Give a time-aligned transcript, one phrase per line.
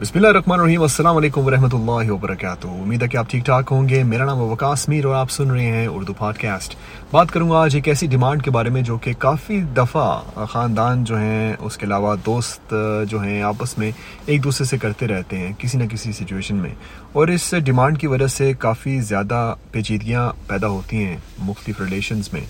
[0.00, 3.68] بسم اللہ الرحمن الرحیم السلام علیکم ورحمۃ اللہ وبرکاتہ امید ہے کہ آپ ٹھیک ٹھاک
[3.70, 4.02] ہوں گے.
[4.02, 6.74] میرا نام وکاس میر اور آپ سن رہے ہیں اردو پاڈ کاسٹ
[7.10, 11.04] بات کروں گا آج ایک ایسی ڈیمانڈ کے بارے میں جو کہ کافی دفعہ خاندان
[11.04, 12.74] جو ہیں، اس کے علاوہ دوست
[13.10, 13.90] جو ہیں، آپس میں
[14.26, 16.74] ایک دوسرے سے کرتے رہتے ہیں کسی نہ کسی سچویشن میں.
[17.12, 22.46] اور اس ڈیمانڈ کی وجہ سے کافی زیادہ پیچیدگیاں پیدا ہوتی ہیں مختلف ریلیشنز میں.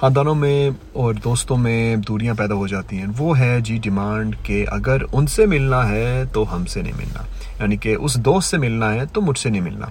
[0.00, 4.66] خاندانوں میں اور دوستوں میں دوریاں پیدا ہو جاتی ہیں۔ وہ ہے جی ڈیمانڈ کہ
[4.68, 7.22] اگر ان سے ملنا ہے تو ہم سے نہیں ملنا۔
[7.60, 9.86] یعنی کہ اس دوست سے ملنا ہے تو مجھ سے نہیں ملنا۔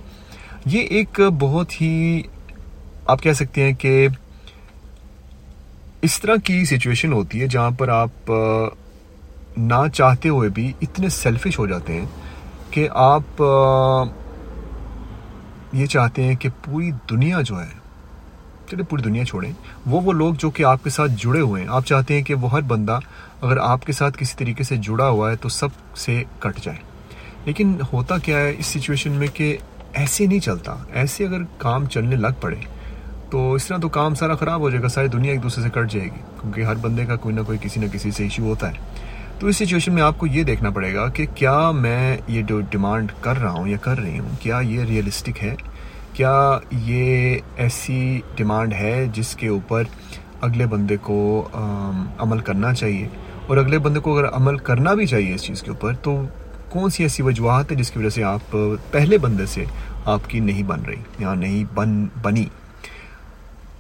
[0.66, 2.22] یہ ایک بہت ہی
[3.06, 4.08] آپ کہہ سکتے ہیں کہ
[6.02, 8.32] اس طرح کی سچویشن ہوتی ہے جہاں پر آپ
[9.58, 12.06] نہ چاہتے ہوئے بھی اتنے سیلفش ہو جاتے ہیں
[12.70, 13.44] کہ آپ
[15.74, 17.79] یہ چاہتے ہیں کہ پوری دنیا جو ہے
[18.72, 19.52] چلے پوری دنیا چھوڑیں۔
[19.86, 22.34] وہ وہ لوگ جو کہ آپ کے ساتھ جڑے ہوئے ہیں۔ آپ چاہتے ہیں کہ
[22.34, 23.00] وہ ہر بندہ
[23.42, 26.78] اگر آپ کے ساتھ کسی طریقے سے جڑا ہوا ہے تو سب سے کٹ جائے۔
[27.46, 29.58] لیکن ہوتا کیا ہے اس سچویشن میں کہ
[29.94, 32.56] ایسے نہیں چلتا۔ ایسے اگر کام چلنے لگ پڑے
[33.30, 35.70] تو اس طرح تو کام سارا خراب ہو جائے گا، ساری دنیا ایک دوسرے سے
[35.70, 38.44] کٹ جائے گی۔ کیونکہ ہر بندے کا کوئی نہ کوئی کسی نہ کسی سے ایشو
[38.44, 38.76] ہوتا ہے۔
[39.40, 42.62] تو اس سچویشن میں آپ کو یہ دیکھنا پڑے گا کہ کیا میں یہ جو
[42.62, 45.56] ڈیمانڈ کر رہا ہوں یا کر رہی ہوں، کیا یہ ریئلسٹک ہے؟
[46.14, 49.84] کیا یہ ایسی ڈیمانڈ ہے جس کے اوپر
[50.42, 53.08] اگلے بندے کو عمل کرنا چاہیے؟
[53.48, 56.22] اور اگلے بندے کو اگر عمل کرنا بھی چاہیے اس چیز کے اوپر، تو
[56.70, 58.56] کون سی ایسی وجوہات ہے جس کی وجہ سے آپ
[58.92, 59.64] پہلے بندے سے
[60.06, 62.46] آپ کی نہیں بن رہی، یا نہیں بن، بنی؟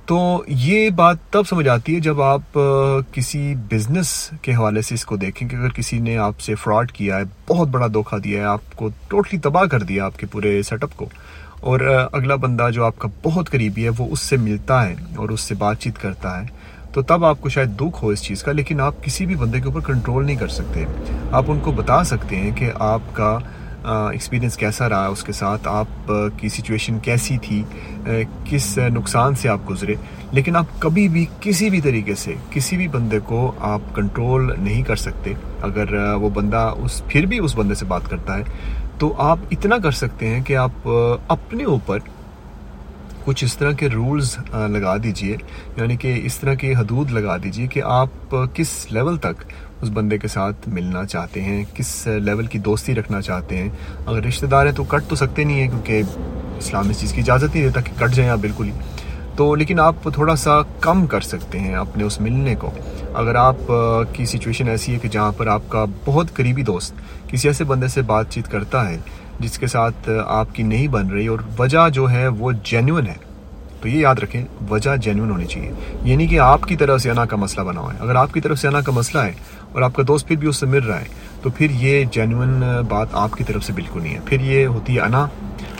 [0.05, 2.57] تو یہ بات تب سمجھ آتی ہے جب آپ
[3.13, 4.09] کسی بزنس
[4.41, 7.23] کے حوالے سے اس کو دیکھیں کہ اگر کسی نے آپ سے فراڈ کیا ہے،
[7.47, 10.83] بہت بڑا دھوکہ دیا ہے، آپ کو ٹوٹلی تباہ کر دیا آپ کے پورے سیٹ
[10.83, 11.05] اپ کو
[11.61, 11.79] اور
[12.11, 15.41] اگلا بندہ جو آپ کا بہت قریبی ہے، وہ اس سے ملتا ہے اور اس
[15.41, 16.45] سے بات چیت کرتا ہے۔
[16.93, 19.59] تو تب آپ کو شاید دکھ ہو اس چیز کا، لیکن آپ کسی بھی بندے
[19.59, 20.85] کے اوپر کنٹرول نہیں کر سکتے۔
[21.31, 23.37] آپ ان کو بتا سکتے ہیں کہ آپ کا
[23.83, 27.63] ایکسپیرینس کیسا رہا اس کے ساتھ آپ کی سچویشن کیسی تھی
[28.45, 29.95] کس نقصان سے آپ گزرے۔
[30.31, 34.83] لیکن آپ کبھی بھی، کسی بھی طریقے سے، کسی بھی بندے کو آپ کنٹرول نہیں
[34.83, 38.43] کر سکتے۔ اگر وہ بندہ اس، پھر بھی اس بندے سے بات کرتا ہے
[38.99, 40.87] تو آپ اتنا کر سکتے ہیں کہ آپ
[41.27, 41.99] اپنے اوپر
[43.25, 44.35] کچھ اس طرح کے رولز
[44.69, 45.35] لگا دیجیے
[45.77, 49.43] یعنی کہ اس طرح کی حدود لگا دیجیے کہ آپ کس لیول تک
[49.81, 53.69] اس بندے کے ساتھ ملنا چاہتے ہیں، کس لیول کی دوستی رکھنا چاہتے ہیں۔
[54.05, 56.01] اگر رشتہ دار ہیں تو کٹ تو سکتے نہیں ہیں کیونکہ
[56.57, 58.71] اسلام اس چیز کی اجازت نہیں دیتا کہ کٹ جائیں آپ بالکل ہی۔
[59.39, 62.71] تو لیکن آپ تھوڑا سا کم کر سکتے ہیں اپنے اس ملنے کو۔
[63.13, 63.71] اگر آپ
[64.13, 66.93] کی سچویشن ایسی ہے کہ جہاں پر آپ کا بہت قریبی دوست
[67.27, 68.97] کسی ایسے بندے سے بات چیت کرتا ہے
[69.39, 73.13] جس کے ساتھ آپ کی نہیں بن رہی اور وجہ جو ہے وہ جینون ہے،
[73.81, 75.71] تو یہ یاد رکھیں وجہ جینون ہونی چاہیے۔
[76.03, 78.33] یہ نہیں کہ آپ کی طرف سے انا کا مسئلہ بنا ہوا ہے۔ اگر آپ
[78.33, 79.31] کی طرف سے انا کا مسئلہ ہے
[79.71, 81.05] اور آپ کا دوست پھر بھی اس سے مل رہا ہے،
[81.41, 84.95] تو پھر یہ جینون بات آپ کی طرف سے بالکل نہیں ہے۔ پھر یہ ہوتی
[84.95, 85.25] ہے انا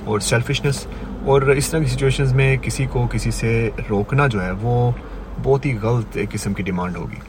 [0.05, 0.85] اور سیلفشنس
[1.25, 4.91] اور اس طرح کی سچویشنز میں کسی کو کسی سے روکنا جو ہے وہ
[5.43, 7.19] بہت ہی غلط ایک قسم کی ڈیمانڈ ہوگی۔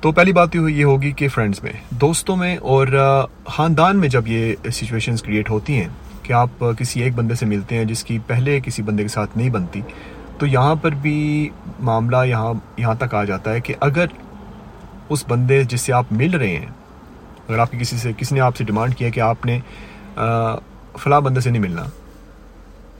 [0.00, 2.86] تو پہلی بات یہ ہوگی کہ فرینڈز میں، دوستوں میں اور
[3.46, 5.88] خاندان میں جب یہ سچویشنز کریٹ ہوتی ہیں
[6.22, 9.36] کہ آپ کسی ایک بندے سے ملتے ہیں جس کی پہلے کسی بندے کے ساتھ
[9.36, 9.80] نہیں بنتی،
[10.38, 11.48] تو یہاں پر بھی
[11.80, 14.06] معاملہ یہاں یہاں تک آ جاتا ہے کہ اگر
[15.08, 16.66] اس بندے جس سے آپ مل رہے ہیں،
[17.48, 19.58] اگر آپ کی کسی سے کسی نے آپ سے ڈیمانڈ کیا کہ آپ نے
[20.98, 21.84] فلاں بندے سے نہیں ملنا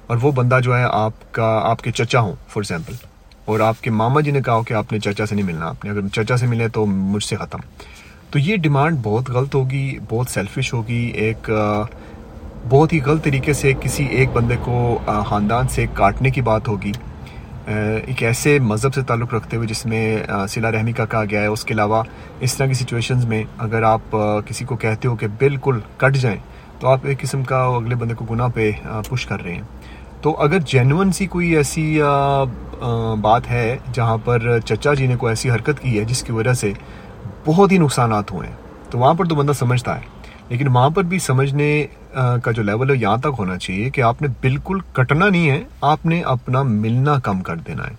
[0.08, 3.06] اور وہ بندہ جو ہے آپ کا، آپ کے چچا ہوں فار ایگزامپل
[3.44, 5.84] اور آپ کے ماما جی نے کہا کہ آپ نے چچا سے نہیں ملنا، آپ
[5.84, 7.58] نے اگر چچا سے ملے تو مجھ سے ختم.
[8.30, 11.50] تو یہ ڈیمانڈ بہت غلط ہوگی، بہت سیلفش ہوگی، ایک
[12.70, 14.98] بہت ہی غلط طریقے سے کسی ایک بندے کو
[15.28, 16.92] خاندان سے کاٹنے کی بات ہوگی.
[17.66, 20.02] ایک ایسے مذہب سے تعلق رکھتے ہوئے جس میں
[20.48, 22.02] سلا رحمی کا کہا گیا ہے، اس کے علاوہ
[22.40, 26.38] اس طرح کی سچویشنز میں اگر آپ کسی کو کہتے ہو کہ بالکل کٹ جائیں،
[26.80, 28.70] تو آپ ایک قسم کا اگلے بندے کو گناہ پہ
[29.08, 29.62] پش کر رہے ہیں.
[30.22, 32.00] تو اگر جینون سی کوئی ایسی
[33.20, 36.52] بات ہے جہاں پر چچا جی نے کوئی ایسی حرکت کی ہے جس کی وجہ
[36.52, 36.72] سے
[37.46, 38.54] بہت ہی نقصانات ہوئے ہیں،
[38.90, 40.16] تو وہاں پر تو بندہ سمجھتا ہے۔
[40.48, 41.86] لیکن وہاں پر بھی سمجھنے
[42.44, 45.62] کا جو لیول ہے یہاں تک ہونا چاہیے کہ آپ نے بالکل کٹنا نہیں ہے،
[45.80, 47.94] آپ نے اپنا ملنا کم کر دینا ہے۔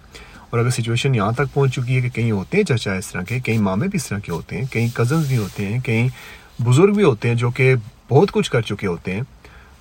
[0.50, 3.22] اور اگر سچویشن یہاں تک پہنچ چکی ہے کہ کہیں ہوتے ہیں چچا اس طرح
[3.22, 6.08] کے کئی مامے بھی اس طرح کے ہوتے ہیں کئی کزنس بھی ہوتے ہیں کئی
[6.66, 7.76] بزرگ بھی ہوتے ہیں جو کہ
[8.10, 9.22] بہت کچھ کر چکے ہوتے ہیں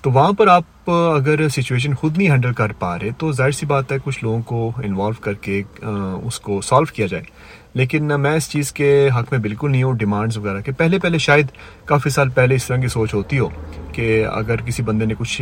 [0.01, 3.65] تو وہاں پر آپ اگر سچویشن خود نہیں ہینڈل کر پا رہے، تو ظاہر سی
[3.65, 5.61] بات ہے کچھ لوگوں کو انوالو کر کے
[6.23, 7.23] اس کو سالو کیا جائے۔
[7.73, 11.17] لیکن میں اس چیز کے حق میں بالکل نہیں ہوں ڈیمانڈز وغیرہ کے۔ پہلے پہلے
[11.17, 11.47] شاید
[11.85, 13.49] کافی سال پہلے اس طرح کی سوچ ہوتی ہو
[13.93, 15.41] کہ اگر کسی بندے نے کچھ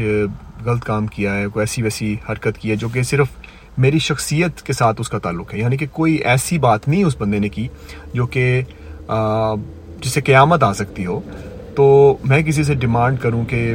[0.66, 3.28] غلط کام کیا ہے، کوئی ایسی ویسی حرکت کی ہے جو کہ صرف
[3.78, 7.16] میری شخصیت کے ساتھ اس کا تعلق ہے۔ یعنی کہ کوئی ایسی بات نہیں اس
[7.20, 7.68] بندے نے کی
[8.14, 8.62] جو کہ
[10.02, 11.22] جسے قیامت آ سکتی ہو۔
[11.76, 13.74] تو میں کسی سے ڈیمانڈ کروں کہ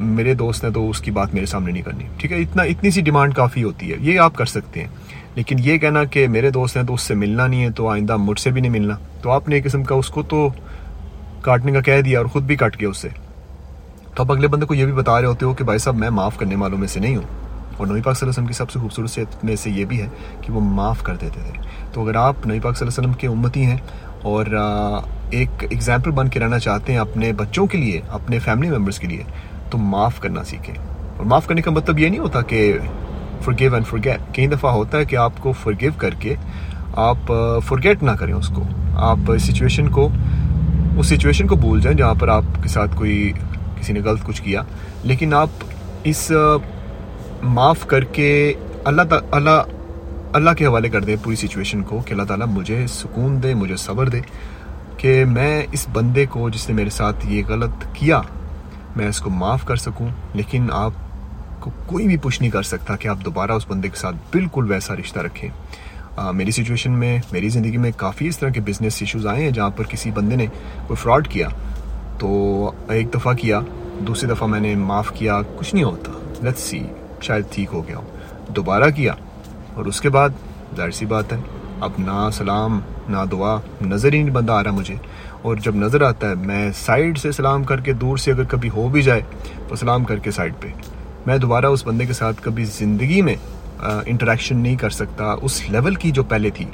[0.00, 2.90] میرے دوست نے تو اس کی بات میرے سامنے نہیں کرنی۔ ٹھیک ہے، اتنا اتنی
[2.90, 4.88] سی ڈیمانڈ کافی ہوتی ہے، یہ آپ کر سکتے ہیں۔
[5.34, 8.16] لیکن یہ کہنا کہ میرے دوست ہیں تو اس سے ملنا نہیں ہے، تو آئندہ
[8.16, 10.48] مجھ سے بھی نہیں ملنا۔ تو آپ نے ایک قسم کا اس کو تو
[11.40, 13.08] کاٹنے کا کہہ دیا اور خود بھی کٹ گیا اس سے۔
[14.14, 16.10] تو آپ اگلے بندے کو یہ بھی بتا رہے ہوتے ہو کہ بھائی صاحب، میں
[16.10, 17.42] معاف کرنے والوں میں سے نہیں ہوں۔
[17.76, 20.02] اور نبی پاک صلی اللہ علیہ وسلم کی سب سے خوبصورت میں سے یہ بھی
[20.02, 20.06] ہے
[20.40, 21.62] کہ وہ معاف کر دیتے تھے۔
[21.92, 23.76] تو اگر آپ نبی پاک صلی اللہ علیہ وسلم کے امتی ہیں
[24.22, 24.46] اور
[25.30, 29.06] ایک ایگزامپل بن کے رہنا چاہتے ہیں اپنے بچوں کے لیے، اپنے فیملی ممبرس کے
[29.06, 29.24] لیے
[29.72, 30.74] تو معاف کرنا سیکھیں۔
[31.16, 32.78] اور معاف کرنے کا مطلب یہ نہیں ہوتا کہ
[33.40, 36.34] فرگیو اینڈ فرگیٹ کئی دفعہ ہوتا ہے کہ آپ کو فرگیو کر کے
[36.96, 37.32] آپ
[37.66, 38.62] فرگیٹ نہ کریں اس کو۔
[38.96, 40.08] آپ سچویشن کو،
[40.98, 43.32] اس سچویشن کو بھول جائیں جہاں پر آپ کے ساتھ کوئی
[43.80, 44.62] کسی نے غلط کچھ کیا۔
[45.02, 45.48] لیکن آپ
[46.04, 46.32] اس
[47.42, 48.52] معاف کر کے
[48.84, 49.62] اللہ اللہ
[50.32, 53.76] اللہ کے حوالے کر دیں پوری سچویشن کو کہ اللہ تعالیٰ مجھے سکون دے، مجھے
[53.76, 54.20] صبر دے
[54.96, 58.20] کہ میں اس بندے کو جس نے میرے ساتھ یہ غلط کیا
[58.96, 60.92] میں اس کو معاف کر سکوں، لیکن آپ
[61.60, 64.70] کو کوئی بھی پوچھ نہیں کر سکتا کہ آپ دوبارہ اس بندے کے ساتھ بالکل
[64.70, 65.48] ویسا رشتہ رکھیں۔
[66.32, 69.70] میری سچویشن میں، میری زندگی میں کافی اس طرح کے بزنس ایشوز آئے ہیں جہاں
[69.70, 70.46] پر کسی بندے نے
[70.86, 71.48] کوئی فراڈ کیا۔
[72.18, 73.60] تو ایک دفعہ کیا،
[74.06, 76.12] دوسری دفعہ میں نے معاف کیا، کچھ نہیں ہوتا۔
[76.42, 76.82] لیٹ سی
[77.22, 78.06] شاید ٹھیک ہو گیا ہو۔
[78.48, 79.14] دوبارہ کیا
[79.74, 80.28] اور اس کے بعد
[80.76, 81.38] ظاہر سی بات ہے
[81.80, 83.56] اب نہ سلام نہ دعا،
[83.86, 84.94] نظر ہی نہیں بندہ آ رہا مجھے۔
[85.42, 88.68] اور جب نظر آتا ہے، میں سائڈ سے سلام کر کے دور سے اگر کبھی
[88.68, 89.20] ہو بھی جائے،
[89.68, 90.68] تو سلام کر کے سائڈ پہ۔
[91.26, 93.34] میں دوبارہ اس بندے کے ساتھ کبھی زندگی میں
[94.06, 96.64] انٹریکشن نہیں کر سکتا۔ اس لیول کی جو پہلے تھی۔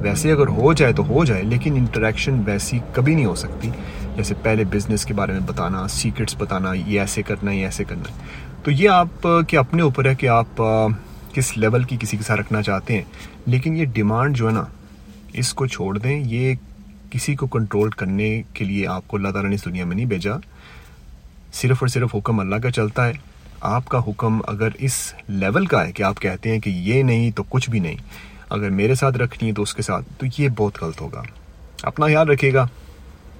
[0.00, 3.70] ویسے اگر ہو جائے تو ہو جائے، لیکن انٹریکشن ویسی کبھی نہیں ہو سکتی۔
[4.16, 8.12] جیسے پہلے بزنس کے بارے میں بتانا سیکرٹس بتانا، یہ ایسے کرنا، یہ ایسے کرنا۔
[8.62, 10.62] تو یہ آپ کے اپنے اوپر ہے کہ آپ
[11.32, 13.02] کس لیول کی کسی کے ساتھ رکھنا چاہتے ہیں۔
[13.46, 14.64] لیکن یہ ڈیمانڈ جو ہے نا
[15.38, 16.54] اس کو چھوڑ دیں، یہ
[17.10, 20.06] کسی کو کنٹرول کرنے کے لیے آپ کو اللہ تعالیٰ نے اس دنیا میں نہیں
[20.06, 20.34] بھیجا۔
[21.52, 23.12] صرف اور صرف حکم اللہ کا چلتا ہے۔
[23.60, 27.30] آپ کا حکم اگر اس لیول کا ہے کہ آپ کہتے ہیں کہ یہ نہیں
[27.30, 27.96] تو کچھ بھی نہیں۔
[28.50, 31.22] اگر میرے ساتھ رکھنی ہے تو اس کے ساتھ، تو یہ بہت غلط ہوگا۔
[31.82, 32.66] اپنا خیال رکھے گا۔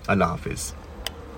[0.07, 0.73] اللہ حافظ۔